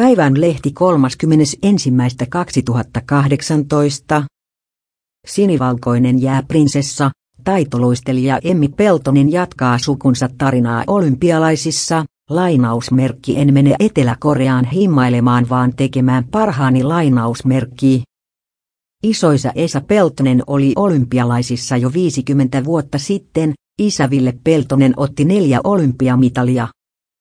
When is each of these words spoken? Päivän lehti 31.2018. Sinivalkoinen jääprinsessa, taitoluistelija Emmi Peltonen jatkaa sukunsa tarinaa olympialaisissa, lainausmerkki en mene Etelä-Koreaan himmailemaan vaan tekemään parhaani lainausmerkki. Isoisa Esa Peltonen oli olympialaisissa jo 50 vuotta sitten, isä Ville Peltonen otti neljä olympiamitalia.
Päivän 0.00 0.40
lehti 0.40 0.74
31.2018. 0.80 0.84
Sinivalkoinen 5.26 6.22
jääprinsessa, 6.22 7.10
taitoluistelija 7.44 8.38
Emmi 8.44 8.68
Peltonen 8.68 9.32
jatkaa 9.32 9.78
sukunsa 9.78 10.28
tarinaa 10.38 10.84
olympialaisissa, 10.86 12.04
lainausmerkki 12.30 13.38
en 13.38 13.54
mene 13.54 13.74
Etelä-Koreaan 13.80 14.64
himmailemaan 14.64 15.48
vaan 15.48 15.72
tekemään 15.76 16.24
parhaani 16.30 16.82
lainausmerkki. 16.82 18.02
Isoisa 19.02 19.52
Esa 19.54 19.80
Peltonen 19.80 20.42
oli 20.46 20.72
olympialaisissa 20.76 21.76
jo 21.76 21.92
50 21.92 22.64
vuotta 22.64 22.98
sitten, 22.98 23.52
isä 23.78 24.10
Ville 24.10 24.34
Peltonen 24.44 24.94
otti 24.96 25.24
neljä 25.24 25.60
olympiamitalia. 25.64 26.68